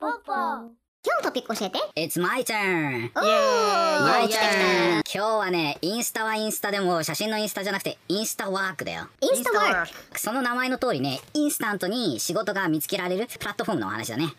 [0.00, 0.12] 今
[1.02, 3.10] 日のトピック教えて It's my turn!
[3.16, 5.02] おー My 来た来 turn!
[5.02, 9.08] 今日はね、インスタはインスタでも写真のインスタじゃなくてインスタワークだよ。
[9.20, 14.32] インスタワークその名前の通りね、インスタントに仕事が見つけられるプラットフォームのお話だね。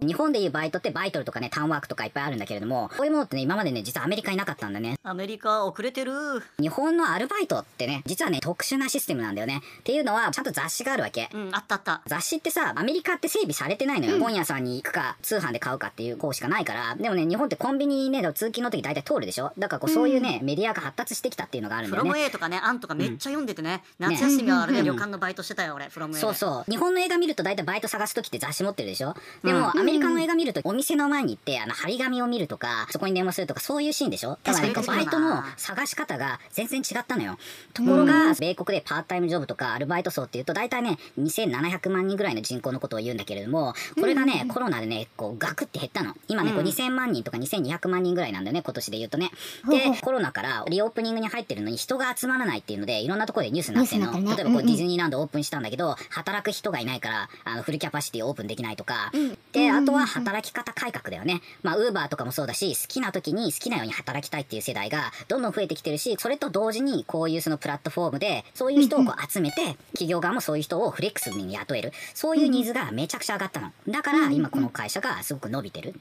[0.00, 4.98] 日本でいうバイトってバイトルとかね、ターンワークとかいっぱいあるんだけれども、こういうものってね、今までね、実はアメリカになかったんだね。
[5.02, 6.12] アメリカ遅れてる。
[6.60, 9.60] 日本のアルバイトってね、実はね、特殊なシステムなんだよね。
[9.80, 11.28] っていうのは、ちゃんと雑誌があるわけ。
[11.32, 12.02] うん、あったあった。
[12.06, 14.18] 雑誌ってさ、アメリカって整備されてないのよ。
[14.20, 16.94] 本屋さんに行くか、通販で買うかっていう方しかないから。
[16.96, 22.28] でもね、日本ってコンビニね、通勤の時大体通るでしょだからこう、そういうね、メディアが発達してきたっていうのがあるんフロムだよね。
[22.28, 23.82] A とかね、アンとかめっちゃ読んでてね。
[23.98, 26.20] 夏休みはあれで旅館のバイトしてたよ、俺、フロム A で。
[26.20, 26.70] そうそう。
[26.70, 34.86] 日本の映画見ると大体バイト探す時って雑誌持ってるでしょでも、アメリカの映画見るとお店の前に行って、あの、張り紙を見るとか、そこに電話するとか、そういうシーンでしょ確かに。
[34.86, 37.38] バイトの探し方が全然違ったのよ。
[37.72, 46.14] ところが、米国でパートタイムジョブとかアルバイト層っていうと、大体ね、2700万人ぐらいの人口のことを言うんだけれども、これがね、コロナでね、こう、ガクって減ったの。
[46.28, 49.30] 今ね、こう2000万人とか2200万人ぐらいなんだよね、今年で言うとね。
[49.68, 59.10] で、コロナからリオープニングに入ってるのに人が集まらないっていうので、いろんなところでニュースになってるね例えばこう、ディズニーランドオープンしたんだけど、働く人がいないから、あの、フルキャパシティオープンできないとか。
[59.52, 61.40] で、あとは働き方改革だよね。
[61.62, 71.92] まあ、ウーバーとかもそうだし、好きな時に好きなように働きたいっていう世代がどんどん増えてきてるし、それと同時にこういうそのプラットフォームで、そういう人をこう集めて、企業側もそういう人をフレックスに雇える。
[72.14, 73.70] そういうニーズがめちゃくちゃ上がったの。
[73.88, 75.94] だから、今この会社がすごく伸びてる。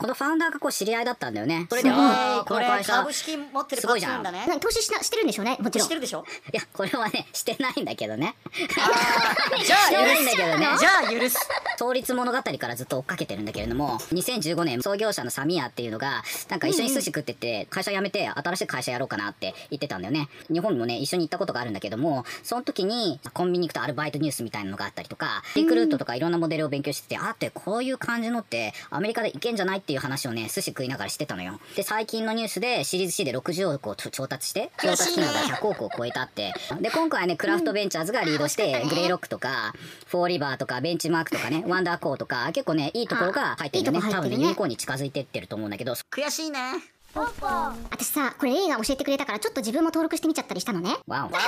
[0.00, 1.66] このファウンダーがこう知り合いだったんだよね。
[1.68, 4.44] それで、すごいあーこれ株式持ってるパすごいじゃんターンだね。
[4.46, 5.42] 何投資しなしてるんでしょ？
[5.42, 6.24] うねもちろん知ってるでしょ？
[6.52, 8.36] いや、これはね、 してないんだけどね。
[9.66, 10.68] じゃあしてないんだけどね。
[10.78, 11.36] じゃあ許す。
[11.78, 20.28] 創立物語からずっと追っかけてるんだけれども、2015年創業者のサミアっていうのが、なんか一緒に寿司食ってて、会社辞めて新しい会社やろうかなって言ってたんだよね。
[20.48, 31.60] 日本にもね、一緒に行ったことがあるんだけども、その時にコンビニ行くとアルバイトニュースみたいなのがあったりとか、リクルートとかいろんなモデルを勉強してて、あってこういう感じのってアメリカでいけんじゃないっていう話をね、寿司食いながらしてたのよ。
[31.76, 36.52] で、最近のニュースでシリーズ C で60億を調達して、調達金額が100億を超えたって。
[36.80, 39.72] で、今回はね、クラフトベンチャーズがリードして、グレイロックとか、
[40.06, 44.12] フォーリバーとか、ベンチマークとかね、ワンダーコーとか、結構ね、いいところが入ってるんだよね。
[44.12, 46.97] 多分ねユニコーンに近づいてってると思うんだけど、悔しいね。
[47.14, 50.94] 私さこれ映画教えてくれたからちょっと自分も登録してみちゃったりしたのね。
[51.06, 51.28] わお。
[51.30, 51.38] で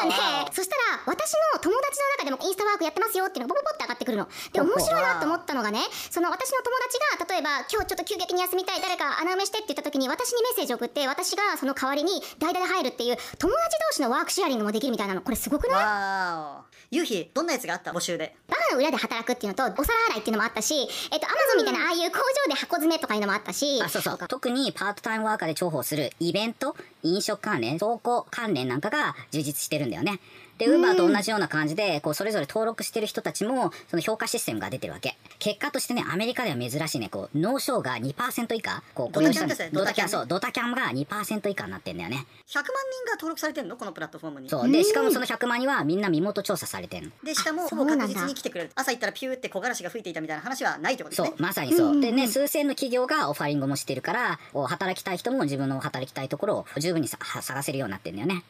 [0.53, 4.29] そしたら私の友達の中でもインスタワークやってますよっていうのがポポポって上がってくるの。
[4.53, 6.77] で面白いなと思ったのがねその私の友
[7.19, 15.21] 達が例えば今日ちょっと急激に休みたい誰か穴埋めしてって言った時に私にメッセージを送って私がその代わりに代打で入るっていう友達同士のワークシェアリングもできるみたいなの。
[15.23, 15.77] これすごくない？
[15.77, 16.71] わーお。
[16.91, 17.93] ゆうひ、どんなやつがあった？
[17.93, 18.35] 募集で。
[18.73, 24.19] の裏で働くっていうのとお皿洗いっていうのもあったしえっとアマゾンみたいなああいう工場で箱詰めとかいうのもあったしあ、そうそう。
[24.29, 30.21] 特にパートタイムワーカーで重宝するイベント、飲食関連、倉庫関連なんかが充実してるんだよね。
[30.61, 35.17] で、ウーバーと同じような感じで、こう、それぞれ登録してる人たちも、その評価システムが出てるわけ。
[35.39, 42.27] 結果としてね、アメリカでは珍しいね、こう、脳症が2%以下、こう、ドタキャンですねドタキャン、そう、ドタキャンが2%以下になってんだよね。
[42.47, 42.71] 100万人
[43.07, 43.77] が登録されてんの？
[43.77, 44.51] このプラットフォームに。
[44.51, 44.71] そう。
[44.71, 47.11] で、しかもその100万人はみんな身元調査されてんの。
[47.25, 48.71] で、しかも、あほぼ確実に来てくれる。
[48.75, 51.29] 朝行ったらピューって木枯らしが吹いていたみたいな話はないってことですね。
[51.29, 52.01] そう、まさにそう。
[52.01, 58.43] でね、数千の企業がオファリングもしてるから、働きたい人も自分の働きたいところを十分にさ探せるようになってんだよね。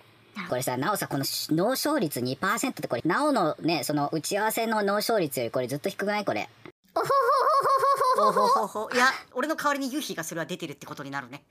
[0.49, 6.49] これさ、なおさ、この脳勝率2%ってこれ、なおのね、その打ち合わせの脳勝率よりこれずっと低くないこれ。
[6.95, 11.45] おほほほほほほほいや、俺の代わりにユヒがそれは出てるってことになるね。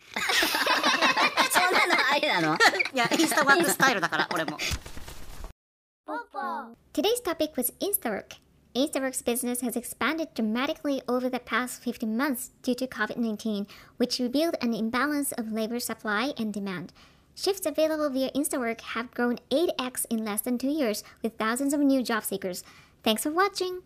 [1.51, 2.57] そんなのありなの
[2.94, 4.57] いや、インスタワークスタイルだから、俺も。
[6.94, 8.38] Today's topic was InstaWork.
[8.75, 14.19] InstaWork's business has expanded dramatically over the past 15 months due to COVID 19, which
[14.19, 16.94] revealed an imbalance of labor supply and demand.
[17.41, 21.79] Shifts available via Instawork have grown 8x in less than two years, with thousands of
[21.79, 22.66] new job seekers.
[23.01, 23.79] Thanks for watching!